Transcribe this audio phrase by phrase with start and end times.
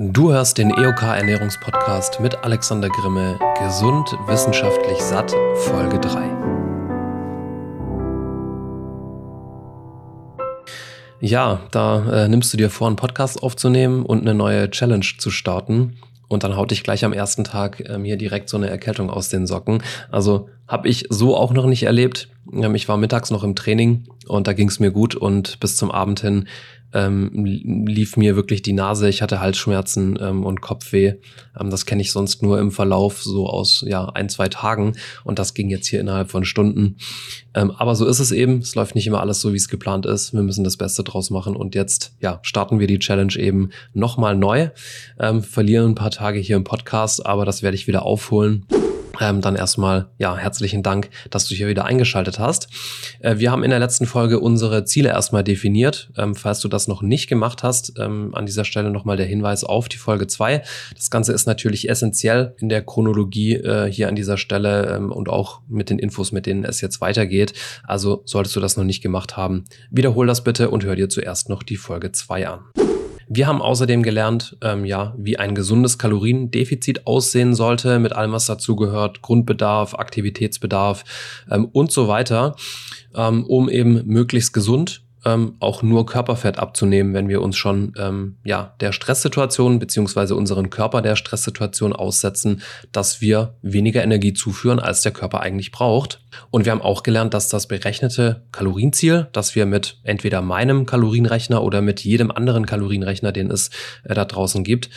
[0.00, 6.20] Du hörst den EOK Ernährungspodcast mit Alexander Grimme, gesund, wissenschaftlich satt, Folge 3.
[11.18, 15.32] Ja, da äh, nimmst du dir vor, einen Podcast aufzunehmen und eine neue Challenge zu
[15.32, 15.96] starten.
[16.28, 19.30] Und dann haut dich gleich am ersten Tag ähm, hier direkt so eine Erkältung aus
[19.30, 19.82] den Socken.
[20.12, 22.28] Also habe ich so auch noch nicht erlebt.
[22.52, 25.76] Ähm, ich war mittags noch im Training und da ging es mir gut und bis
[25.76, 26.46] zum Abend hin
[26.94, 29.08] ähm, lief mir wirklich die Nase.
[29.08, 31.14] Ich hatte Halsschmerzen ähm, und Kopfweh.
[31.58, 34.94] Ähm, das kenne ich sonst nur im Verlauf so aus ja ein zwei Tagen
[35.24, 36.96] und das ging jetzt hier innerhalb von Stunden.
[37.54, 38.58] Ähm, aber so ist es eben.
[38.58, 40.32] Es läuft nicht immer alles so, wie es geplant ist.
[40.32, 44.34] Wir müssen das Beste draus machen und jetzt ja starten wir die Challenge eben nochmal
[44.34, 44.70] neu.
[45.18, 48.64] Ähm, verlieren ein paar Tage hier im Podcast, aber das werde ich wieder aufholen.
[49.20, 52.68] Ähm, dann erstmal, ja, herzlichen Dank, dass du hier wieder eingeschaltet hast.
[53.20, 56.10] Äh, wir haben in der letzten Folge unsere Ziele erstmal definiert.
[56.16, 59.64] Ähm, falls du das noch nicht gemacht hast, ähm, an dieser Stelle nochmal der Hinweis
[59.64, 60.62] auf die Folge zwei.
[60.94, 65.28] Das Ganze ist natürlich essentiell in der Chronologie äh, hier an dieser Stelle ähm, und
[65.28, 67.52] auch mit den Infos, mit denen es jetzt weitergeht.
[67.82, 71.48] Also solltest du das noch nicht gemacht haben, wiederhol das bitte und hör dir zuerst
[71.48, 72.60] noch die Folge zwei an.
[73.30, 78.46] Wir haben außerdem gelernt, ähm, ja, wie ein gesundes Kaloriendefizit aussehen sollte, mit allem, was
[78.46, 81.04] dazugehört, Grundbedarf, Aktivitätsbedarf
[81.50, 82.56] ähm, und so weiter,
[83.14, 88.36] ähm, um eben möglichst gesund ähm, auch nur Körperfett abzunehmen, wenn wir uns schon ähm,
[88.44, 95.02] ja, der Stresssituation beziehungsweise unseren Körper der Stresssituation aussetzen, dass wir weniger Energie zuführen, als
[95.02, 96.20] der Körper eigentlich braucht.
[96.50, 101.62] Und wir haben auch gelernt, dass das berechnete Kalorienziel, das wir mit entweder meinem Kalorienrechner
[101.62, 103.70] oder mit jedem anderen Kalorienrechner, den es
[104.04, 104.90] äh, da draußen gibt,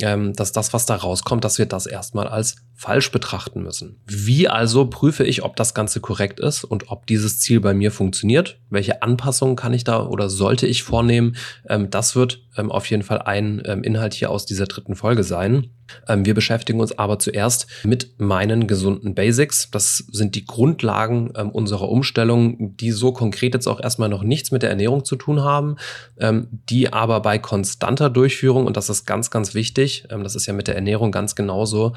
[0.00, 4.00] ähm, dass das, was da rauskommt, dass wir das erstmal als falsch betrachten müssen.
[4.06, 7.92] Wie also prüfe ich, ob das Ganze korrekt ist und ob dieses Ziel bei mir
[7.92, 8.58] funktioniert?
[8.70, 11.36] Welche Anpassungen kann ich da oder sollte ich vornehmen?
[11.68, 15.24] Ähm, das wird ähm, auf jeden Fall ein ähm, Inhalt hier aus dieser dritten Folge
[15.24, 15.70] sein.
[16.08, 19.70] Ähm, wir beschäftigen uns aber zuerst mit meinen gesunden Basics.
[19.70, 24.50] Das sind die Grundlagen ähm, unserer Umstellung, die so konkret jetzt auch erstmal noch nichts
[24.50, 25.76] mit der Ernährung zu tun haben,
[26.18, 30.52] ähm, die aber bei konstanter Durchführung, und das ist ganz, ganz wichtig, das ist ja
[30.52, 31.92] mit der Ernährung ganz genauso,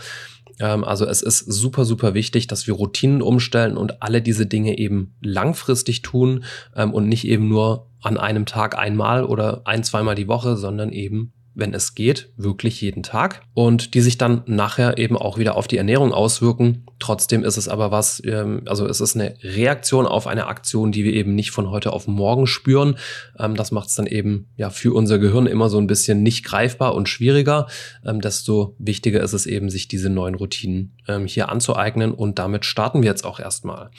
[0.60, 5.16] also es ist super, super wichtig, dass wir Routinen umstellen und alle diese Dinge eben
[5.22, 10.56] langfristig tun und nicht eben nur an einem Tag einmal oder ein, zweimal die Woche,
[10.56, 15.38] sondern eben wenn es geht, wirklich jeden Tag und die sich dann nachher eben auch
[15.38, 16.86] wieder auf die Ernährung auswirken.
[17.00, 21.04] Trotzdem ist es aber was, ähm, also es ist eine Reaktion auf eine Aktion, die
[21.04, 22.98] wir eben nicht von heute auf morgen spüren.
[23.40, 26.44] Ähm, das macht es dann eben ja für unser Gehirn immer so ein bisschen nicht
[26.44, 27.68] greifbar und schwieriger.
[28.06, 30.95] Ähm, desto wichtiger ist es eben, sich diese neuen Routinen
[31.26, 33.92] hier anzueignen und damit starten wir jetzt auch erstmal.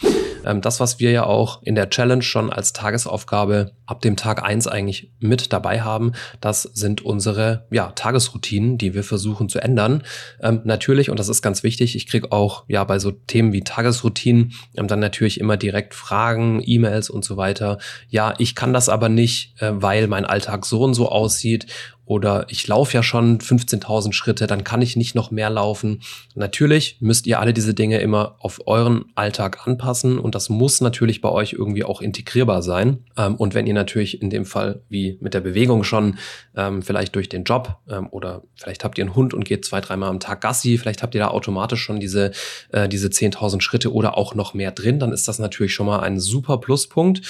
[0.61, 4.67] das, was wir ja auch in der Challenge schon als Tagesaufgabe ab dem Tag eins
[4.67, 10.03] eigentlich mit dabei haben, das sind unsere ja, Tagesroutinen, die wir versuchen zu ändern.
[10.41, 13.63] Ähm, natürlich, und das ist ganz wichtig, ich kriege auch ja bei so Themen wie
[13.63, 17.79] Tagesroutinen ähm, dann natürlich immer direkt Fragen, E-Mails und so weiter.
[18.09, 21.67] Ja, ich kann das aber nicht, äh, weil mein Alltag so und so aussieht
[22.07, 26.03] oder ich laufe ja schon 15.000 Schritte, dann kann ich nicht noch mehr laufen.
[26.37, 31.21] Natürlich müsst ihr alle diese Dinge immer auf euren Alltag anpassen und das muss natürlich
[31.21, 33.05] bei euch irgendwie auch integrierbar sein.
[33.17, 36.19] Ähm, und wenn ihr natürlich in dem Fall wie mit der Bewegung schon
[36.57, 39.81] ähm, vielleicht durch den Job ähm, oder vielleicht habt ihr einen Hund und geht zwei,
[39.81, 42.31] dreimal am Tag Gassi, vielleicht habt ihr da automatisch schon diese,
[42.71, 46.01] äh, diese 10.000 Schritte oder auch noch mehr drin, dann ist das natürlich schon mal
[46.01, 47.23] ein super Pluspunkt.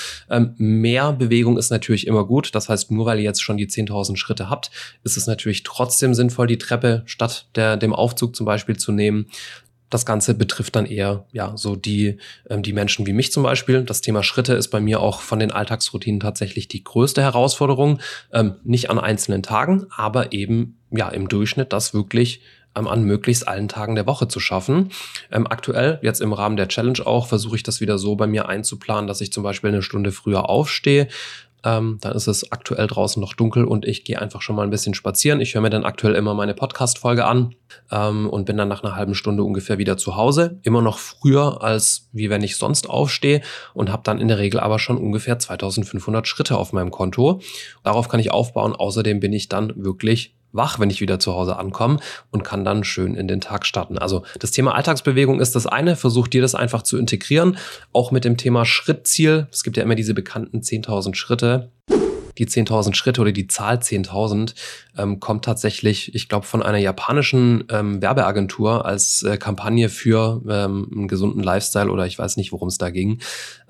[0.59, 2.55] mehr Bewegung ist natürlich immer gut.
[2.55, 4.66] Das heißt, nur weil ihr jetzt schon die 10.000 Schritte habt,
[5.05, 9.27] ist es natürlich trotzdem sinnvoll, die Treppe statt der, dem Aufzug zum Beispiel zu nehmen.
[9.89, 12.19] Das Ganze betrifft dann eher ja so die
[12.51, 13.83] ähm, die Menschen wie mich zum Beispiel.
[13.83, 18.01] Das Thema Schritte ist bei mir auch von den Alltagsroutinen tatsächlich die größte Herausforderung.
[18.33, 22.41] Ähm, nicht an einzelnen Tagen, aber eben ja im Durchschnitt das wirklich
[22.77, 24.91] ähm, an möglichst allen Tagen der Woche zu schaffen.
[25.33, 28.49] Ähm, aktuell, jetzt im Rahmen der Challenge auch, versuche ich das wieder so bei mir
[28.49, 31.09] einzuplanen, dass ich zum Beispiel eine Stunde früher aufstehe,
[31.67, 34.71] ähm, dann ist es aktuell draußen noch dunkel und ich gehe einfach schon mal ein
[34.71, 35.41] bisschen spazieren.
[35.41, 37.57] Ich höre mir dann aktuell immer meine Podcast-Folge an
[37.91, 40.61] ähm, und bin dann nach einer halben Stunde ungefähr wieder zu Hause.
[40.63, 43.43] Immer noch früher, als wie wenn ich sonst aufstehe
[43.75, 47.41] und habe dann in der Regel aber schon ungefähr 2500 Schritte auf meinem Konto.
[47.83, 48.77] Darauf kann ich aufbauen.
[48.77, 51.99] Außerdem bin ich dann wirklich wach, wenn ich wieder zu Hause ankomme
[52.31, 53.99] und kann dann schön in den Tag starten.
[53.99, 55.97] Also das Thema Alltagsbewegung ist das eine.
[55.97, 57.59] Versucht dir das einfach zu integrieren.
[57.93, 59.47] Auch mit dem Thema Schrittziel.
[59.51, 61.71] Es gibt ja immer diese bekannten 10.000 Schritte.
[62.39, 64.55] Die 10.000 Schritte oder die Zahl 10.000
[64.97, 70.89] ähm, kommt tatsächlich, ich glaube, von einer japanischen ähm, Werbeagentur als äh, Kampagne für ähm,
[70.93, 73.21] einen gesunden Lifestyle oder ich weiß nicht, worum es da ging.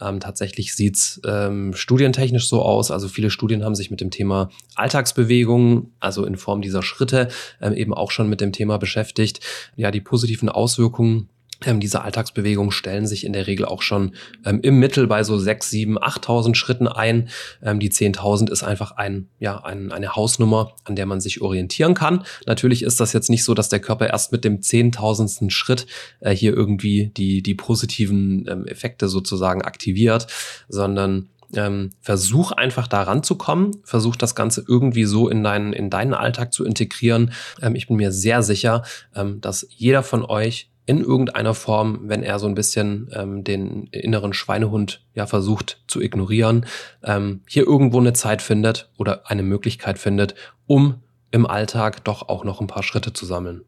[0.01, 2.91] Ähm, tatsächlich sieht's ähm, studientechnisch so aus.
[2.91, 7.29] Also viele Studien haben sich mit dem Thema Alltagsbewegung, also in Form dieser Schritte,
[7.61, 9.41] ähm, eben auch schon mit dem Thema beschäftigt.
[9.77, 11.29] Ja, die positiven Auswirkungen
[11.65, 14.15] ähm, diese Alltagsbewegungen stellen sich in der Regel auch schon
[14.45, 17.29] ähm, im Mittel bei so 6, 7, 8.000 Schritten ein.
[17.63, 21.95] Ähm, die 10.000 ist einfach ein, ja, ein, eine Hausnummer, an der man sich orientieren
[21.95, 22.25] kann.
[22.47, 25.51] Natürlich ist das jetzt nicht so, dass der Körper erst mit dem 10.000.
[25.51, 25.87] Schritt
[26.21, 30.27] äh, hier irgendwie die, die positiven ähm, Effekte sozusagen aktiviert,
[30.69, 36.15] sondern ähm, versuch einfach da ranzukommen, versuch das Ganze irgendwie so in deinen, in deinen
[36.15, 37.33] Alltag zu integrieren.
[37.63, 38.83] Ähm, ich bin mir sehr sicher,
[39.15, 43.89] ähm, dass jeder von euch in irgendeiner Form, wenn er so ein bisschen ähm, den
[43.89, 46.67] inneren Schweinehund ja versucht zu ignorieren,
[47.03, 50.37] ähm, hier irgendwo eine Zeit findet oder eine Möglichkeit findet,
[50.67, 51.03] um
[51.33, 53.63] im Alltag doch auch noch ein paar Schritte zu sammeln.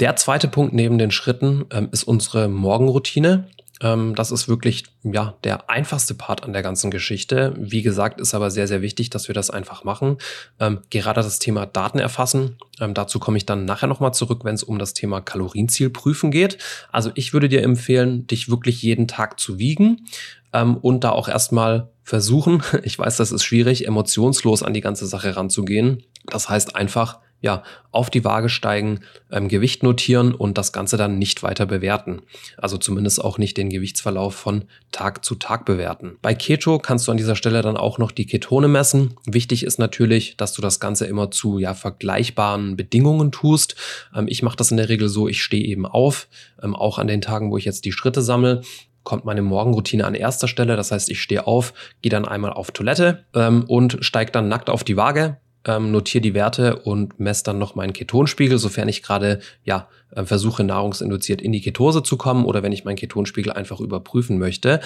[0.00, 3.48] Der zweite Punkt neben den Schritten ähm, ist unsere Morgenroutine.
[3.80, 7.54] Ähm, das ist wirklich ja der einfachste Part an der ganzen Geschichte.
[7.58, 10.18] Wie gesagt, ist aber sehr, sehr wichtig, dass wir das einfach machen.
[10.58, 12.56] Ähm, gerade das Thema Daten erfassen.
[12.80, 16.30] Ähm, dazu komme ich dann nachher nochmal zurück, wenn es um das Thema Kalorienziel prüfen
[16.30, 16.58] geht.
[16.90, 20.06] Also ich würde dir empfehlen, dich wirklich jeden Tag zu wiegen
[20.52, 25.06] ähm, und da auch erstmal versuchen, ich weiß, das ist schwierig, emotionslos an die ganze
[25.06, 26.02] Sache ranzugehen.
[26.26, 27.62] Das heißt einfach, ja,
[27.92, 29.00] auf die Waage steigen,
[29.30, 32.22] ähm, Gewicht notieren und das Ganze dann nicht weiter bewerten.
[32.56, 36.16] Also zumindest auch nicht den Gewichtsverlauf von Tag zu Tag bewerten.
[36.20, 39.14] Bei Keto kannst du an dieser Stelle dann auch noch die Ketone messen.
[39.24, 43.76] Wichtig ist natürlich, dass du das Ganze immer zu ja, vergleichbaren Bedingungen tust.
[44.14, 46.28] Ähm, ich mache das in der Regel so, ich stehe eben auf,
[46.62, 48.62] ähm, auch an den Tagen, wo ich jetzt die Schritte sammle
[49.04, 50.76] kommt meine Morgenroutine an erster Stelle.
[50.76, 54.68] Das heißt, ich stehe auf, gehe dann einmal auf Toilette ähm, und steige dann nackt
[54.68, 55.38] auf die Waage,
[55.68, 60.24] ähm, notiere die Werte und messe dann noch meinen Ketonspiegel, sofern ich gerade ja äh,
[60.24, 64.80] versuche nahrungsinduziert in die Ketose zu kommen oder wenn ich meinen Ketonspiegel einfach überprüfen möchte.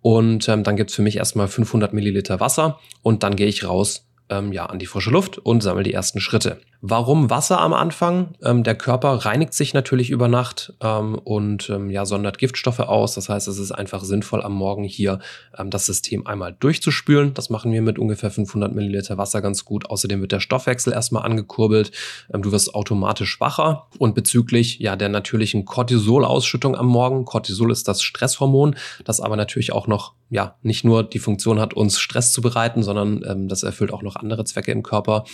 [0.00, 4.06] Und ähm, dann gibt's für mich erstmal 500 Milliliter Wasser und dann gehe ich raus
[4.30, 6.60] ähm, ja, an die frische Luft und sammle die ersten Schritte.
[6.80, 8.34] Warum Wasser am Anfang?
[8.40, 13.14] Ähm, der Körper reinigt sich natürlich über Nacht ähm, und ähm, ja, sondert Giftstoffe aus.
[13.14, 15.18] Das heißt, es ist einfach sinnvoll, am Morgen hier
[15.58, 17.34] ähm, das System einmal durchzuspülen.
[17.34, 19.90] Das machen wir mit ungefähr 500 Milliliter Wasser ganz gut.
[19.90, 21.90] Außerdem wird der Stoffwechsel erstmal angekurbelt.
[22.32, 23.88] Ähm, du wirst automatisch wacher.
[23.98, 29.72] Und bezüglich ja, der natürlichen Cortisolausschüttung am Morgen, Cortisol ist das Stresshormon, das aber natürlich
[29.72, 33.62] auch noch ja, nicht nur die Funktion hat, uns Stress zu bereiten, sondern ähm, das
[33.62, 35.24] erfüllt auch noch andere Zwecke im Körper.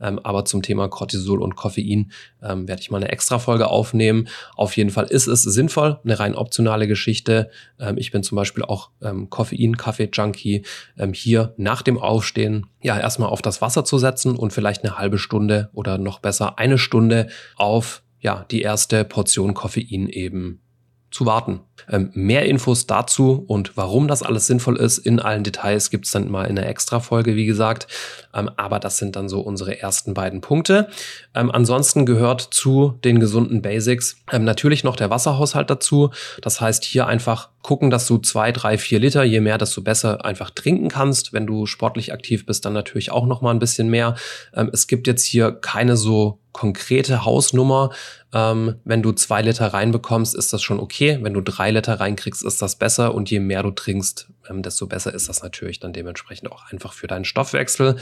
[0.00, 2.12] Ähm, aber zum Thema Cortisol und Koffein
[2.42, 4.28] ähm, werde ich mal eine extra Folge aufnehmen.
[4.56, 7.50] Auf jeden Fall ist es sinnvoll, eine rein optionale Geschichte.
[7.78, 8.90] Ähm, ich bin zum Beispiel auch
[9.30, 10.62] Koffein-Kaffee-Junkie.
[10.98, 14.98] Ähm, hier nach dem Aufstehen ja erstmal auf das Wasser zu setzen und vielleicht eine
[14.98, 20.60] halbe Stunde oder noch besser eine Stunde auf ja die erste Portion Koffein eben
[21.10, 21.60] zu warten.
[21.88, 26.30] Ähm, mehr Infos dazu und warum das alles sinnvoll ist in allen Details gibt's dann
[26.30, 27.88] mal in einer Extra-Folge, wie gesagt.
[28.32, 30.88] Ähm, aber das sind dann so unsere ersten beiden Punkte.
[31.34, 36.10] Ähm, ansonsten gehört zu den gesunden Basics ähm, natürlich noch der Wasserhaushalt dazu.
[36.42, 40.24] Das heißt, hier einfach gucken, dass du zwei, drei, vier Liter, je mehr, desto besser
[40.24, 41.32] einfach trinken kannst.
[41.32, 44.16] Wenn du sportlich aktiv bist, dann natürlich auch noch mal ein bisschen mehr.
[44.54, 47.90] Ähm, es gibt jetzt hier keine so konkrete Hausnummer.
[48.32, 51.18] Ähm, wenn du zwei Liter reinbekommst, ist das schon okay.
[51.20, 53.14] Wenn du drei Liter reinkriegst, ist das besser.
[53.14, 56.92] Und je mehr du trinkst, ähm, desto besser ist das natürlich dann dementsprechend auch einfach
[56.92, 57.96] für deinen Stoffwechsel.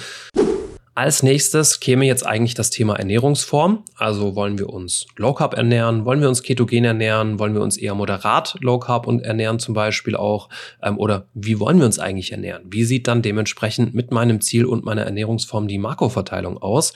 [0.98, 3.84] Als nächstes käme jetzt eigentlich das Thema Ernährungsform.
[3.94, 7.76] Also wollen wir uns Low Carb ernähren, wollen wir uns ketogen ernähren, wollen wir uns
[7.76, 10.48] eher moderat Low Carb und ernähren zum Beispiel auch,
[10.82, 12.64] ähm, oder wie wollen wir uns eigentlich ernähren?
[12.68, 16.94] Wie sieht dann dementsprechend mit meinem Ziel und meiner Ernährungsform die Makroverteilung aus?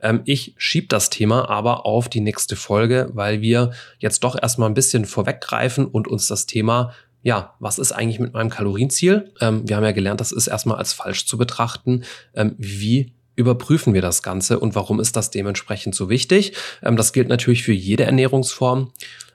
[0.00, 4.70] Ähm, ich schieb das Thema aber auf die nächste Folge, weil wir jetzt doch erstmal
[4.70, 6.92] ein bisschen vorweggreifen und uns das Thema
[7.22, 9.32] ja, was ist eigentlich mit meinem Kalorienziel?
[9.40, 12.04] Ähm, wir haben ja gelernt, das ist erstmal als falsch zu betrachten.
[12.34, 16.52] Ähm, wie überprüfen wir das Ganze und warum ist das dementsprechend so wichtig?
[16.82, 18.92] Ähm, das gilt natürlich für jede Ernährungsform.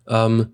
[0.07, 0.47] Ähm,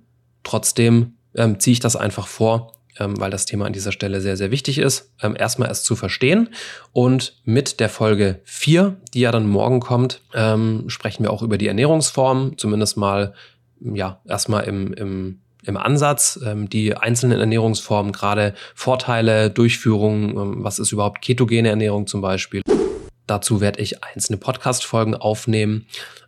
[0.44, 4.38] trotzdem ähm, ziehe ich das einfach vor, ähm, weil das Thema an dieser Stelle sehr,
[4.38, 5.14] sehr wichtig ist.
[5.22, 6.50] Ähm, erstmal es zu verstehen
[6.94, 11.58] und mit der Folge 4, die ja dann morgen kommt, ähm, sprechen wir auch über
[11.58, 13.34] die Ernährungsform, zumindest mal,
[13.80, 20.80] ja, erstmal im, im im Ansatz, ähm, die einzelnen Ernährungsformen, gerade Vorteile, Durchführung, ähm, was
[20.80, 22.62] ist überhaupt ketogene Ernährung zum Beispiel.
[23.32, 25.88] Dazu werde ich einzelne Podcast-Folgen aufnehmen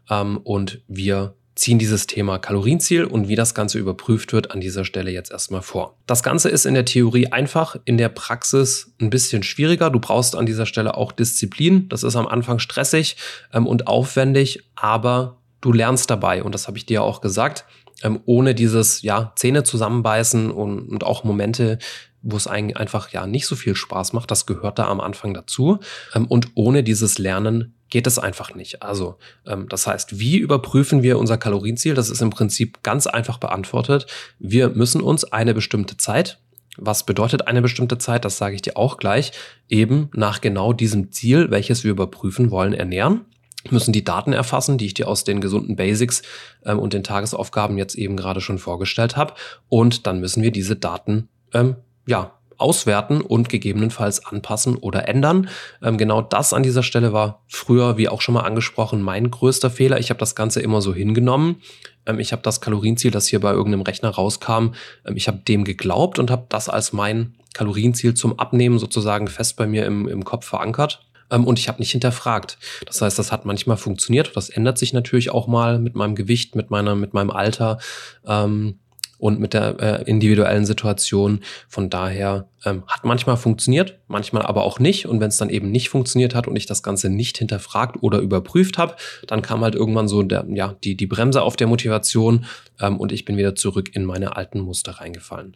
[0.10, 4.86] ähm, und wir ziehen dieses Thema Kalorienziel und wie das Ganze überprüft wird an dieser
[4.86, 5.98] Stelle jetzt erstmal vor.
[6.06, 9.90] Das Ganze ist in der Theorie einfach, in der Praxis ein bisschen schwieriger.
[9.90, 11.90] Du brauchst an dieser Stelle auch Disziplin.
[11.90, 13.18] Das ist am Anfang stressig
[13.52, 17.66] ähm, und aufwendig, aber du lernst dabei und das habe ich dir auch gesagt.
[18.02, 21.80] Ähm, ohne dieses ja Zähne zusammenbeißen und, und auch Momente,
[22.24, 25.34] wo es eigentlich einfach ja nicht so viel Spaß macht, das gehört da am Anfang
[25.34, 25.80] dazu.
[26.16, 28.82] Ähm, und ohne dieses Lernen geht es einfach nicht.
[28.82, 31.94] Also, ähm, das heißt, wie überprüfen wir unser Kalorienziel?
[31.94, 34.08] Das ist im Prinzip ganz einfach beantwortet.
[34.40, 36.40] Wir müssen uns eine bestimmte Zeit,
[36.76, 38.26] was bedeutet eine bestimmte Zeit?
[38.26, 39.32] Das sage ich dir auch gleich.
[39.70, 43.26] Eben nach genau diesem Ziel, welches wir überprüfen wollen, ernähren
[43.70, 46.22] müssen die Daten erfassen, die ich dir aus den gesunden Basics
[46.66, 49.34] ähm, und den Tagesaufgaben jetzt eben gerade schon vorgestellt habe.
[49.70, 55.50] Und dann müssen wir diese Daten ähm, ja auswerten und gegebenenfalls anpassen oder ändern.
[55.82, 59.70] Ähm, genau das an dieser Stelle war früher, wie auch schon mal angesprochen, mein größter
[59.70, 60.00] Fehler.
[60.00, 61.62] Ich habe das Ganze immer so hingenommen.
[62.06, 64.74] Ähm, ich habe das Kalorienziel, das hier bei irgendeinem Rechner rauskam,
[65.06, 69.58] ähm, ich habe dem geglaubt und habe das als mein Kalorienziel zum Abnehmen sozusagen fest
[69.58, 72.58] bei mir im, im Kopf verankert ähm, und ich habe nicht hinterfragt.
[72.86, 74.36] Das heißt, das hat manchmal funktioniert.
[74.36, 77.80] Das ändert sich natürlich auch mal mit meinem Gewicht, mit meiner, mit meinem Alter.
[78.26, 78.80] Ähm,
[79.24, 81.40] und mit der äh, individuellen Situation.
[81.70, 85.06] Von daher ähm, hat manchmal funktioniert, manchmal aber auch nicht.
[85.08, 88.20] Und wenn es dann eben nicht funktioniert hat und ich das Ganze nicht hinterfragt oder
[88.20, 92.44] überprüft habe, dann kam halt irgendwann so der, ja, die, die Bremse auf der Motivation
[92.82, 95.56] ähm, und ich bin wieder zurück in meine alten Muster reingefallen.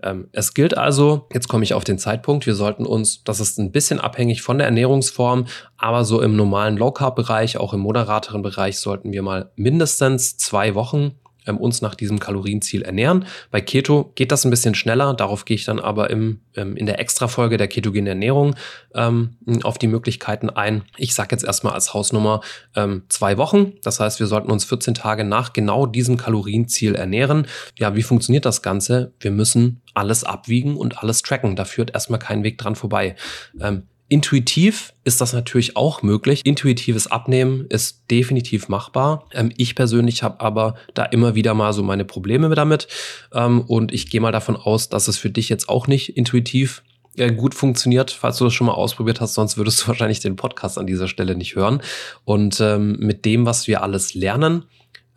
[0.00, 3.58] Ähm, es gilt also, jetzt komme ich auf den Zeitpunkt, wir sollten uns, das ist
[3.58, 5.46] ein bisschen abhängig von der Ernährungsform,
[5.76, 11.16] aber so im normalen Low-Carb-Bereich, auch im moderateren Bereich, sollten wir mal mindestens zwei Wochen
[11.46, 13.26] ähm, uns nach diesem Kalorienziel ernähren.
[13.50, 16.86] Bei Keto geht das ein bisschen schneller, darauf gehe ich dann aber im, ähm, in
[16.86, 18.54] der Extra-Folge der ketogenen Ernährung
[18.94, 20.82] ähm, auf die Möglichkeiten ein.
[20.96, 22.40] Ich sage jetzt erstmal als Hausnummer
[22.76, 23.74] ähm, zwei Wochen.
[23.82, 27.46] Das heißt, wir sollten uns 14 Tage nach genau diesem Kalorienziel ernähren.
[27.78, 29.12] Ja, wie funktioniert das Ganze?
[29.20, 31.56] Wir müssen alles abwiegen und alles tracken.
[31.56, 33.16] Da führt erstmal kein Weg dran vorbei.
[33.60, 36.46] Ähm, Intuitiv ist das natürlich auch möglich.
[36.46, 39.28] Intuitives Abnehmen ist definitiv machbar.
[39.32, 42.88] Ähm, ich persönlich habe aber da immer wieder mal so meine Probleme damit.
[43.34, 46.82] Ähm, und ich gehe mal davon aus, dass es für dich jetzt auch nicht intuitiv
[47.18, 50.36] äh, gut funktioniert, falls du das schon mal ausprobiert hast, sonst würdest du wahrscheinlich den
[50.36, 51.82] Podcast an dieser Stelle nicht hören.
[52.24, 54.64] Und ähm, mit dem, was wir alles lernen,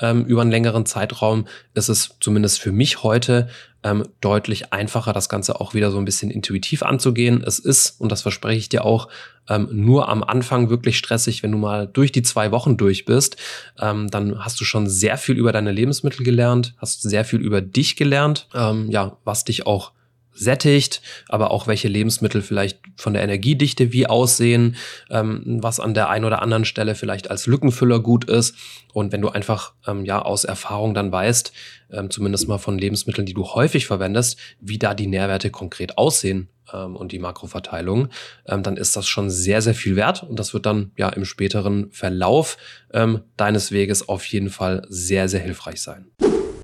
[0.02, 3.48] ähm, über einen längeren Zeitraum ist es zumindest für mich heute
[3.84, 7.44] ähm, deutlich einfacher, das Ganze auch wieder so ein bisschen intuitiv anzugehen.
[7.46, 9.08] Es ist, und das verspreche ich dir auch,
[9.50, 13.38] ähm, nur am Anfang wirklich stressig, wenn du mal durch die zwei Wochen durch bist.
[13.80, 17.62] Ähm, dann hast du schon sehr viel über deine Lebensmittel gelernt, hast sehr viel über
[17.62, 19.94] dich gelernt, ähm, ja, was dich auch
[20.34, 24.76] sättigt, aber auch welche Lebensmittel vielleicht von der Energiedichte wie aussehen,
[25.10, 28.56] ähm, was an der einen oder anderen Stelle vielleicht als Lückenfüller gut ist.
[28.94, 31.52] Und wenn du einfach ähm, ja aus Erfahrung dann weißt,
[31.92, 36.50] ähm, zumindest mal von Lebensmitteln, die du häufig verwendest, wie da die Nährwerte konkret aussehen
[36.74, 38.10] ähm, und die Makroverteilung,
[38.48, 40.24] ähm, dann ist das schon sehr, sehr viel wert.
[40.24, 42.58] Und das wird dann ja im späteren Verlauf
[42.94, 46.12] ähm, deines Weges auf jeden Fall sehr, sehr hilfreich sein.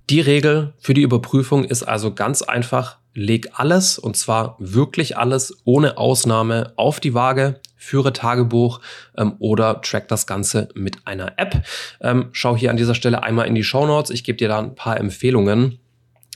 [0.10, 5.58] Die Regel für die Überprüfung ist also ganz einfach, leg alles und zwar wirklich alles
[5.66, 8.80] ohne Ausnahme auf die Waage, führe Tagebuch
[9.18, 11.62] ähm, oder track das Ganze mit einer App.
[12.00, 14.10] Ähm, schau hier an dieser Stelle einmal in die Show Notes.
[14.10, 15.78] Ich gebe dir da ein paar Empfehlungen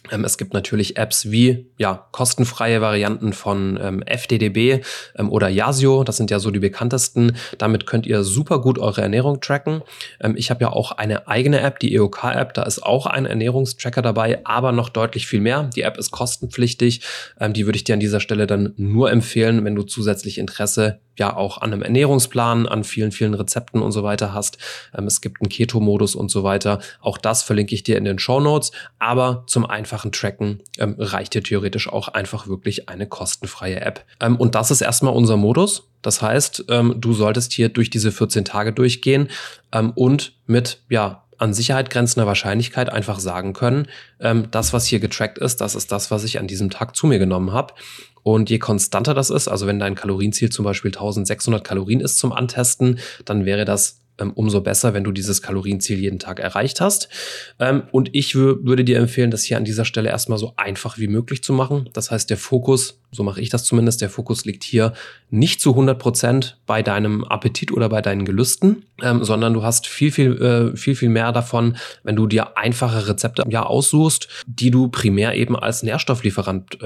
[0.09, 4.81] es gibt natürlich Apps wie ja, kostenfreie Varianten von ähm, FDDB
[5.15, 6.03] ähm, oder Yasio.
[6.03, 7.37] Das sind ja so die bekanntesten.
[7.57, 9.83] Damit könnt ihr super gut eure Ernährung tracken.
[10.19, 12.53] Ähm, ich habe ja auch eine eigene App, die EOK-App.
[12.53, 15.69] Da ist auch ein Ernährungstracker dabei, aber noch deutlich viel mehr.
[15.75, 17.01] Die App ist kostenpflichtig.
[17.39, 20.99] Ähm, die würde ich dir an dieser Stelle dann nur empfehlen, wenn du zusätzlich Interesse
[21.21, 24.57] ja auch an einem Ernährungsplan, an vielen, vielen Rezepten und so weiter hast.
[24.97, 26.79] Ähm, es gibt einen Keto-Modus und so weiter.
[26.99, 28.71] Auch das verlinke ich dir in den Show Notes.
[28.97, 34.03] Aber zum einfachen Tracken ähm, reicht dir theoretisch auch einfach wirklich eine kostenfreie App.
[34.19, 35.87] Ähm, und das ist erstmal unser Modus.
[36.01, 39.29] Das heißt, ähm, du solltest hier durch diese 14 Tage durchgehen
[39.71, 43.87] ähm, und mit, ja, an Sicherheit grenzender Wahrscheinlichkeit einfach sagen können,
[44.19, 47.07] ähm, das, was hier getrackt ist, das ist das, was ich an diesem Tag zu
[47.07, 47.73] mir genommen habe.
[48.23, 52.31] Und je konstanter das ist, also wenn dein Kalorienziel zum Beispiel 1600 Kalorien ist zum
[52.31, 57.09] Antesten, dann wäre das ähm, umso besser, wenn du dieses Kalorienziel jeden Tag erreicht hast.
[57.59, 61.07] Ähm, und ich würde dir empfehlen, das hier an dieser Stelle erstmal so einfach wie
[61.07, 61.89] möglich zu machen.
[61.93, 64.93] Das heißt, der Fokus, so mache ich das zumindest, der Fokus liegt hier
[65.29, 69.87] nicht zu 100 Prozent bei deinem Appetit oder bei deinen Gelüsten, ähm, sondern du hast
[69.87, 74.71] viel, viel, äh, viel, viel mehr davon, wenn du dir einfache Rezepte ja aussuchst, die
[74.71, 76.77] du primär eben als Nährstofflieferant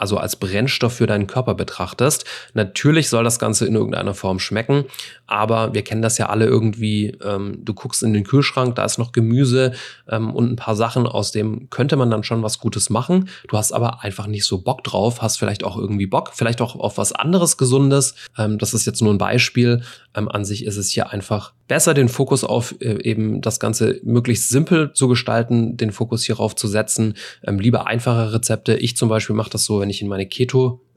[0.00, 2.24] also als Brennstoff für deinen Körper betrachtest.
[2.54, 4.86] Natürlich soll das Ganze in irgendeiner Form schmecken,
[5.30, 7.16] aber wir kennen das ja alle irgendwie.
[7.24, 9.72] Ähm, du guckst in den Kühlschrank, da ist noch Gemüse
[10.08, 13.28] ähm, und ein paar Sachen, aus dem könnte man dann schon was Gutes machen.
[13.48, 16.76] Du hast aber einfach nicht so Bock drauf, hast vielleicht auch irgendwie Bock, vielleicht auch
[16.76, 18.14] auf was anderes Gesundes.
[18.36, 19.82] Ähm, das ist jetzt nur ein Beispiel.
[20.14, 24.00] Ähm, an sich ist es hier einfach besser, den Fokus auf äh, eben das Ganze
[24.02, 27.14] möglichst simpel zu gestalten, den Fokus hierauf zu setzen.
[27.44, 28.74] Ähm, lieber einfache Rezepte.
[28.74, 30.26] Ich zum Beispiel mache das so, wenn ich in meine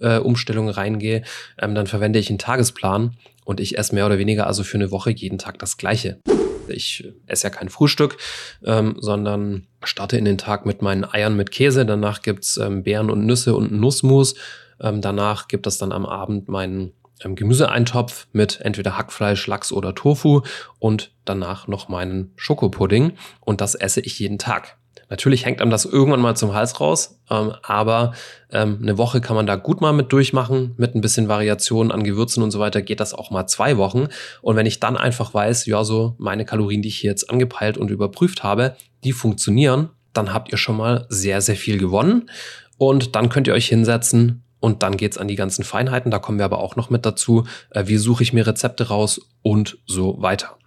[0.04, 1.24] Keto-Umstellung äh, reingehe,
[1.60, 4.92] ähm, dann verwende ich einen Tagesplan und ich esse mehr oder weniger also für eine
[4.92, 6.20] Woche jeden Tag das Gleiche.
[6.68, 8.18] Ich esse ja kein Frühstück,
[8.64, 11.86] ähm, sondern starte in den Tag mit meinen Eiern mit Käse.
[11.86, 14.36] Danach gibt's ähm, Beeren und Nüsse und Nussmus.
[14.80, 19.94] Ähm, danach gibt es dann am Abend meinen ähm, Gemüseeintopf mit entweder Hackfleisch, Lachs oder
[19.94, 20.42] Tofu
[20.80, 23.14] und danach noch meinen Schokopudding.
[23.42, 24.78] Und das esse ich jeden Tag.
[25.10, 28.14] Natürlich hängt einem das irgendwann mal zum Hals raus, ähm, aber
[28.52, 30.74] ähm, eine Woche kann man da gut mal mit durchmachen.
[30.78, 34.08] Mit ein bisschen Variation an Gewürzen und so weiter geht das auch mal zwei Wochen.
[34.42, 37.78] Und wenn ich dann einfach weiß, ja, so meine Kalorien, die ich hier jetzt angepeilt
[37.78, 42.30] und überprüft habe, die funktionieren, dann habt ihr schon mal sehr, sehr viel gewonnen.
[42.78, 46.12] Und dann könnt ihr euch hinsetzen und dann geht's an die ganzen Feinheiten.
[46.12, 47.46] Da kommen wir aber auch noch mit dazu.
[47.72, 50.58] Äh, wie suche ich mir Rezepte raus und so weiter.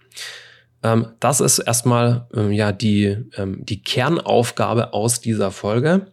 [0.83, 6.07] Ähm, das ist erstmal ähm, ja die, ähm, die Kernaufgabe aus dieser Folge.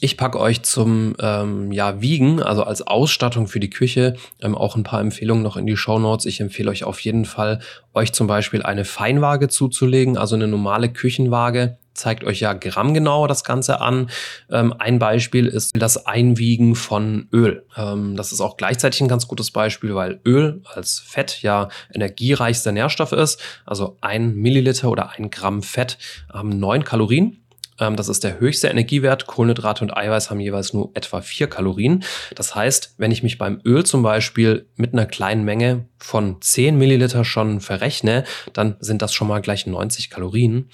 [0.00, 4.76] Ich packe euch zum ähm, ja, Wiegen, also als Ausstattung für die Küche, ähm, auch
[4.76, 6.26] ein paar Empfehlungen noch in die Show Notes.
[6.26, 7.60] Ich empfehle euch auf jeden Fall,
[7.94, 13.42] euch zum Beispiel eine Feinwaage zuzulegen, also eine normale Küchenwaage zeigt euch ja grammgenau das
[13.42, 14.10] Ganze an.
[14.50, 17.64] Ähm, ein Beispiel ist das Einwiegen von Öl.
[17.74, 22.72] Ähm, das ist auch gleichzeitig ein ganz gutes Beispiel, weil Öl als Fett ja energiereichster
[22.72, 23.40] Nährstoff ist.
[23.64, 25.98] Also ein Milliliter oder ein Gramm Fett
[26.30, 27.45] haben neun Kalorien.
[27.80, 29.26] Ähm, das ist der höchste Energiewert.
[29.26, 32.04] Kohlenhydrate und Eiweiß haben jeweils nur etwa vier Kalorien.
[32.34, 36.76] Das heißt, wenn ich mich beim Öl zum Beispiel mit einer kleinen Menge von 10
[36.76, 40.70] Milliliter schon verrechne, dann sind das schon mal gleich 90 Kalorien.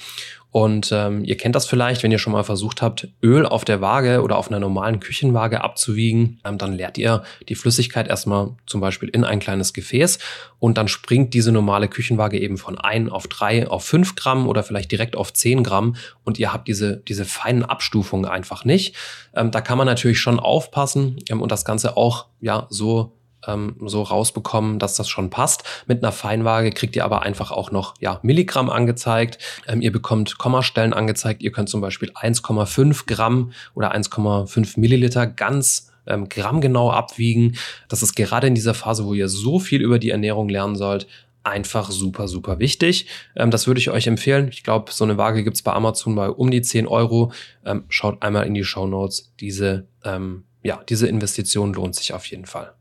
[0.52, 3.80] Und ähm, ihr kennt das vielleicht, wenn ihr schon mal versucht habt, Öl auf der
[3.80, 8.82] Waage oder auf einer normalen Küchenwaage abzuwiegen, ähm, dann leert ihr die Flüssigkeit erstmal zum
[8.82, 10.18] Beispiel in ein kleines Gefäß
[10.58, 14.62] und dann springt diese normale Küchenwaage eben von ein auf drei auf fünf Gramm oder
[14.62, 18.94] vielleicht direkt auf zehn Gramm und ihr habt diese, diese feinen Abstufungen einfach nicht.
[19.34, 23.76] Ähm, da kann man natürlich schon aufpassen ähm, und das Ganze auch ja so ähm,
[23.84, 25.64] so rausbekommen, dass das schon passt.
[25.86, 29.38] Mit einer Feinwaage kriegt ihr aber einfach auch noch ja, Milligramm angezeigt.
[29.66, 31.42] Ähm, ihr bekommt Kommastellen angezeigt.
[31.42, 37.56] Ihr könnt zum Beispiel 1,5 Gramm oder 1,5 Milliliter ganz ähm, grammgenau abwiegen.
[37.88, 41.06] Das ist gerade in dieser Phase, wo ihr so viel über die Ernährung lernen sollt,
[41.44, 43.06] einfach super, super wichtig.
[43.36, 44.48] Ähm, das würde ich euch empfehlen.
[44.52, 47.32] Ich glaube, so eine Waage gibt's bei Amazon bei um die 10 Euro.
[47.64, 49.32] Ähm, schaut einmal in die Show Notes.
[49.40, 52.72] Diese, ähm, ja, diese Investition lohnt sich auf jeden Fall.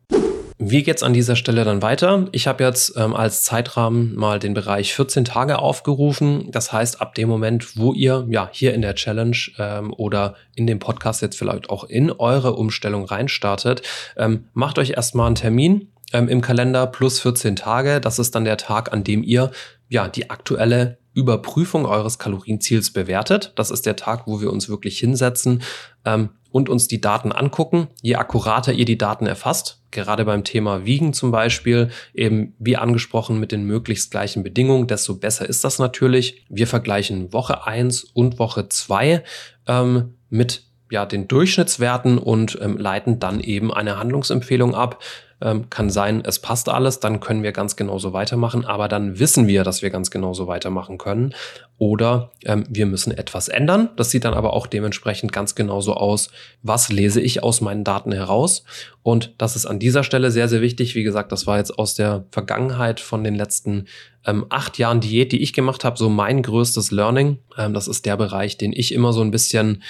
[0.64, 2.28] Wie geht's an dieser Stelle dann weiter?
[2.34, 6.52] Ich habe jetzt ähm, als Zeitrahmen mal den Bereich 14 Tage aufgerufen.
[6.52, 10.68] Das heißt, ab dem Moment, wo ihr ja hier in der Challenge ähm, oder in
[10.68, 13.82] dem Podcast jetzt vielleicht auch in eure Umstellung reinstartet,
[14.18, 18.02] ähm, macht euch erstmal einen Termin ähm, im Kalender plus 14 Tage.
[18.02, 19.52] Das ist dann der Tag, an dem ihr
[19.90, 23.54] ja die aktuelle Überprüfung eures Kalorienziels bewertet.
[23.56, 25.62] Das ist der Tag, wo wir uns wirklich hinsetzen
[26.06, 27.88] ähm, und uns die Daten angucken.
[28.02, 33.40] Je akkurater ihr die Daten erfasst, gerade beim Thema Wiegen zum Beispiel, eben wie angesprochen
[33.40, 36.46] mit den möglichst gleichen Bedingungen, desto besser ist das natürlich.
[36.50, 39.24] Wir vergleichen Woche eins und Woche zwei
[39.68, 45.02] ähm, mit ja, den Durchschnittswerten und ähm, leiten dann eben eine Handlungsempfehlung ab.
[45.42, 49.48] Ähm, kann sein, es passt alles, dann können wir ganz genauso weitermachen, aber dann wissen
[49.48, 51.34] wir, dass wir ganz genauso weitermachen können.
[51.78, 53.90] Oder ähm, wir müssen etwas ändern.
[53.96, 56.30] Das sieht dann aber auch dementsprechend ganz genauso aus,
[56.62, 58.64] was lese ich aus meinen Daten heraus.
[59.02, 60.94] Und das ist an dieser Stelle sehr, sehr wichtig.
[60.94, 63.88] Wie gesagt, das war jetzt aus der Vergangenheit von den letzten
[64.26, 67.40] ähm, acht Jahren Diät, die ich gemacht habe, so mein größtes Learning.
[67.58, 69.82] Ähm, das ist der Bereich, den ich immer so ein bisschen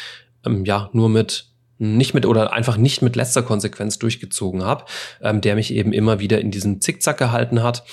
[0.46, 1.51] ähm, ja nur mit
[1.82, 4.86] nicht mit oder einfach nicht mit letzter Konsequenz durchgezogen habe,
[5.22, 7.84] ähm, der mich eben immer wieder in diesem Zickzack gehalten hat.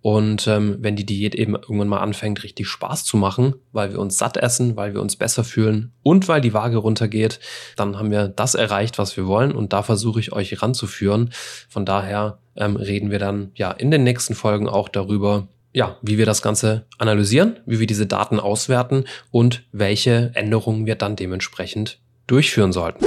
[0.00, 4.00] Und ähm, wenn die Diät eben irgendwann mal anfängt, richtig Spaß zu machen, weil wir
[4.00, 7.40] uns satt essen, weil wir uns besser fühlen und weil die Waage runtergeht,
[7.76, 9.52] dann haben wir das erreicht, was wir wollen.
[9.52, 11.30] Und da versuche ich euch ranzuführen.
[11.68, 16.18] Von daher ähm, reden wir dann ja in den nächsten Folgen auch darüber, ja, wie
[16.18, 22.00] wir das Ganze analysieren, wie wir diese Daten auswerten und welche Änderungen wir dann dementsprechend
[22.26, 23.04] durchführen sollten.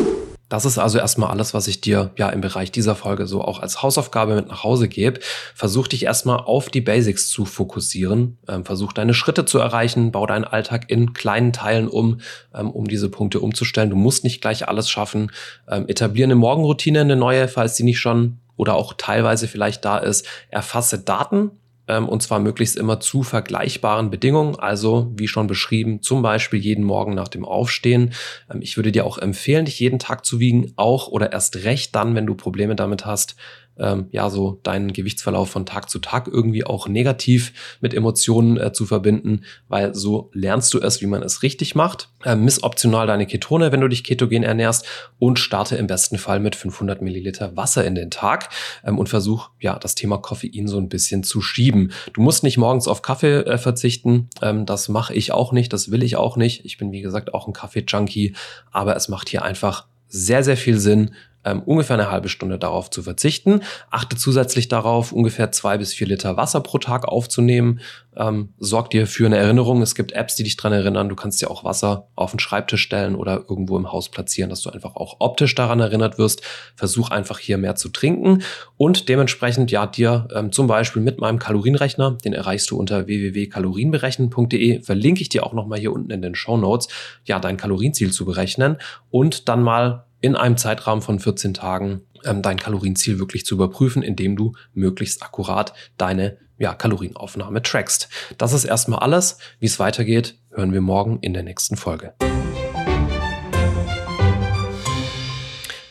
[0.52, 3.62] Das ist also erstmal alles, was ich dir ja im Bereich dieser Folge so auch
[3.62, 5.22] als Hausaufgabe mit nach Hause gebe.
[5.56, 8.38] Versuch dich erstmal auf die Basics zu fokussieren.
[8.50, 10.12] Ähm, versuch deine Schritte zu erreichen.
[10.12, 12.20] Bau deinen Alltag in kleinen Teilen um,
[12.54, 13.90] ähm, um diese Punkte umzustellen.
[13.90, 15.32] Du musst nicht gleich alles schaffen.
[15.70, 20.00] Ähm, etabliere eine Morgenroutine, eine neue, falls die nicht schon oder auch teilweise vielleicht da
[20.00, 20.28] ist.
[20.50, 21.52] Erfasse Daten
[21.92, 24.56] ähm, und zwar möglichst immer zu vergleichbaren Bedingungen.
[24.58, 28.14] Also wie schon beschrieben, zum Beispiel jeden Morgen nach dem Aufstehen.
[28.50, 31.94] Ähm, ich würde dir auch empfehlen, dich jeden Tag zu wiegen, auch oder erst recht
[31.94, 33.36] dann, wenn du Probleme damit hast,
[33.78, 38.74] ähm, ja, so deinen Gewichtsverlauf von Tag zu Tag irgendwie auch negativ mit Emotionen äh,
[38.74, 42.10] zu verbinden, weil so lernst du es, wie man es richtig macht.
[42.26, 44.86] Ähm, miss optional deine Ketone, wenn du dich ketogen ernährst
[45.20, 48.50] und starte im besten Fall mit 500 Milliliter Wasser in den Tag
[48.86, 51.92] ähm, und versuch, ja, das Thema Koffein so ein bisschen zu schieben.
[52.14, 54.30] Du musst nicht morgens auf Kaffee äh, verzichten.
[54.42, 55.74] Ähm, das mache ich auch nicht.
[55.74, 56.66] Das will ich auch nicht.
[56.66, 58.36] Ich bin, wie gesagt, auch ein Kaffee-Junkie,
[58.72, 61.12] aber es macht hier einfach sehr, sehr viel Sinn,
[61.46, 63.62] ähm, ungefähr eine halbe Stunde darauf zu verzichten.
[63.90, 67.80] Achte zusätzlich darauf, ungefähr zwei bis vier Liter Wasser pro Tag aufzunehmen.
[68.16, 69.82] Ähm, sorg dir für eine Erinnerung.
[69.82, 71.08] Es gibt Apps, die dich dran erinnern.
[71.08, 74.62] Du kannst dir auch Wasser auf den Schreibtisch stellen oder irgendwo im Haus platzieren, dass
[74.62, 76.42] du einfach auch optisch daran erinnert wirst.
[76.76, 78.44] Versuch einfach hier mehr zu trinken
[78.78, 84.82] und dementsprechend ja dir ähm, zum Beispiel mit meinem Kalorienrechner, den erreichst du unter www.kalorienberechnen.de,
[84.82, 86.90] verlinke ich dir auch nochmal hier unten in den Show Notes,
[87.24, 88.78] ja dein Kalorienziel zu berechnen
[89.10, 94.04] und dann mal in einem Zeitrahmen von 14 Tagen ähm, dein Kalorienziel wirklich zu überprüfen,
[94.04, 98.08] indem du möglichst akkurat deine ja, Kalorienaufnahme trackst.
[98.38, 99.40] Das ist erstmal alles.
[99.60, 102.14] Wie es weitergeht, hören wir morgen in der nächsten Folge.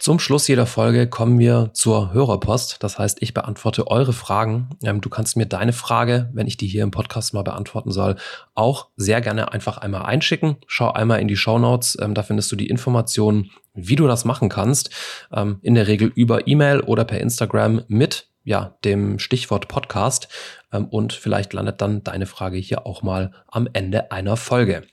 [0.00, 2.82] Zum Schluss jeder Folge kommen wir zur Hörerpost.
[2.82, 4.70] Das heißt, ich beantworte eure Fragen.
[4.82, 8.16] Ähm, du kannst mir deine Frage, wenn ich die hier im Podcast mal beantworten soll,
[8.54, 10.56] auch sehr gerne einfach einmal einschicken.
[10.66, 11.98] Schau einmal in die Show Notes.
[12.00, 14.88] Ähm, da findest du die Informationen, wie du das machen kannst.
[15.34, 20.28] Ähm, in der Regel über E-Mail oder per Instagram mit ja, dem Stichwort Podcast.
[20.70, 24.84] und vielleicht landet dann deine Frage hier auch mal am Ende einer Folge.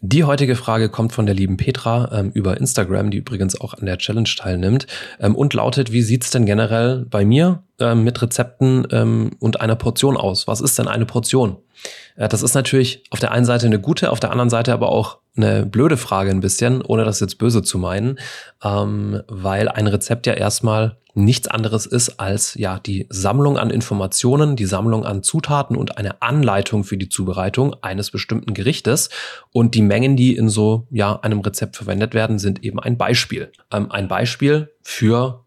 [0.00, 3.86] Die heutige Frage kommt von der lieben Petra ähm, über Instagram, die übrigens auch an
[3.86, 4.86] der Challenge teilnimmt
[5.20, 9.76] ähm, und lautet, wie sieht's denn generell bei mir ähm, mit Rezepten ähm, und einer
[9.76, 10.46] Portion aus?
[10.46, 11.56] Was ist denn eine Portion?
[12.18, 14.90] Äh, das ist natürlich auf der einen Seite eine gute, auf der anderen Seite aber
[14.90, 18.18] auch eine blöde Frage ein bisschen, ohne das jetzt böse zu meinen,
[18.62, 24.56] ähm, weil ein Rezept ja erstmal nichts anderes ist als ja die Sammlung an Informationen,
[24.56, 29.10] die Sammlung an Zutaten und eine Anleitung für die Zubereitung eines bestimmten Gerichtes.
[29.52, 33.52] Und die Mengen, die in so ja einem Rezept verwendet werden, sind eben ein Beispiel.
[33.72, 35.44] Ähm, ein Beispiel für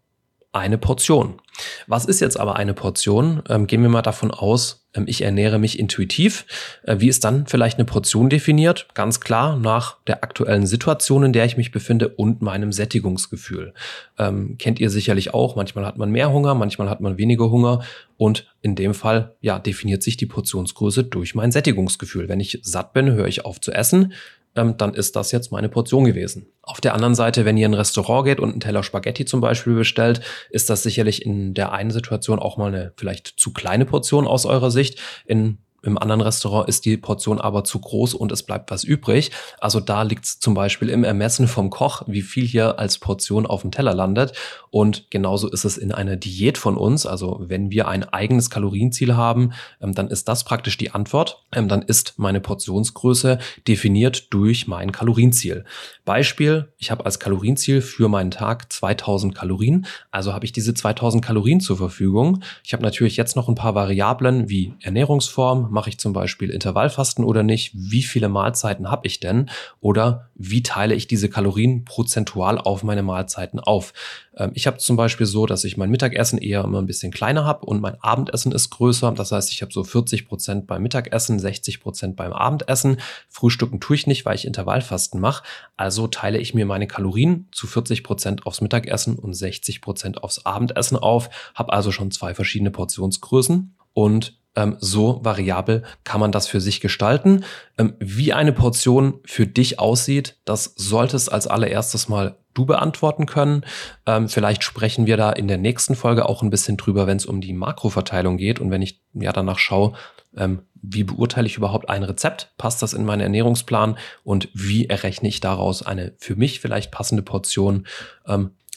[0.52, 1.40] eine Portion.
[1.86, 3.42] Was ist jetzt aber eine Portion?
[3.48, 6.44] Ähm, gehen wir mal davon aus, ich ernähre mich intuitiv.
[6.84, 8.88] Äh, wie ist dann vielleicht eine Portion definiert?
[8.94, 13.72] Ganz klar nach der aktuellen Situation, in der ich mich befinde und meinem Sättigungsgefühl.
[14.18, 15.56] Ähm, kennt ihr sicherlich auch.
[15.56, 17.82] Manchmal hat man mehr Hunger, manchmal hat man weniger Hunger.
[18.16, 22.28] Und in dem Fall, ja, definiert sich die Portionsgröße durch mein Sättigungsgefühl.
[22.28, 24.12] Wenn ich satt bin, höre ich auf zu essen
[24.54, 26.46] ähm, dann ist das jetzt meine Portion gewesen.
[26.62, 29.40] Auf der anderen Seite, wenn ihr in ein Restaurant geht und einen Teller Spaghetti zum
[29.40, 33.84] Beispiel bestellt, ist das sicherlich in der einen Situation auch mal eine vielleicht zu kleine
[33.84, 35.00] Portion aus eurer Sicht.
[35.24, 39.32] In im anderen Restaurant ist die Portion aber zu groß und es bleibt was übrig.
[39.58, 43.46] Also da liegt es zum Beispiel im Ermessen vom Koch, wie viel hier als Portion
[43.46, 44.32] auf dem Teller landet.
[44.70, 47.04] Und genauso ist es in einer Diät von uns.
[47.04, 51.42] Also wenn wir ein eigenes Kalorienziel haben, ähm, dann ist das praktisch die Antwort.
[51.52, 55.64] Ähm, dann ist meine Portionsgröße definiert durch mein Kalorienziel.
[56.04, 59.86] Beispiel, ich habe als Kalorienziel für meinen Tag 2000 Kalorien.
[60.10, 62.42] Also habe ich diese 2000 Kalorien zur Verfügung.
[62.64, 67.24] Ich habe natürlich jetzt noch ein paar Variablen wie Ernährungsform, mache ich zum Beispiel Intervallfasten
[67.24, 72.58] oder nicht, wie viele Mahlzeiten habe ich denn oder wie teile ich diese Kalorien prozentual
[72.58, 73.92] auf meine Mahlzeiten auf.
[74.36, 77.44] Ähm, ich habe zum Beispiel so, dass ich mein Mittagessen eher immer ein bisschen kleiner
[77.44, 79.12] habe und mein Abendessen ist größer.
[79.12, 82.98] Das heißt, ich habe so 40 Prozent beim Mittagessen, 60 Prozent beim Abendessen.
[83.28, 85.44] Frühstücken tue ich nicht, weil ich Intervallfasten mache.
[85.76, 90.44] Also teile ich mir meine Kalorien zu 40 Prozent aufs Mittagessen und 60 Prozent aufs
[90.44, 91.30] Abendessen auf.
[91.54, 96.80] Habe also schon zwei verschiedene Portionsgrößen und ähm, so variabel kann man das für sich
[96.80, 97.44] gestalten.
[97.78, 103.64] Ähm, wie eine Portion für dich aussieht, das solltest als allererstes mal du beantworten können.
[104.06, 107.26] Ähm, vielleicht sprechen wir da in der nächsten Folge auch ein bisschen drüber, wenn es
[107.26, 109.94] um die Makroverteilung geht und wenn ich ja danach schaue,
[110.36, 112.52] ähm, wie beurteile ich überhaupt ein Rezept?
[112.58, 113.96] Passt das in meinen Ernährungsplan?
[114.24, 117.86] Und wie errechne ich daraus eine für mich vielleicht passende Portion?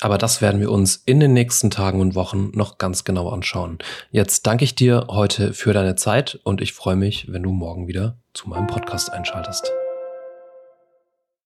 [0.01, 3.77] Aber das werden wir uns in den nächsten Tagen und Wochen noch ganz genau anschauen.
[4.12, 7.88] Jetzt danke ich dir heute für deine Zeit und ich freue mich, wenn du morgen
[7.88, 9.71] wieder zu meinem Podcast einschaltest.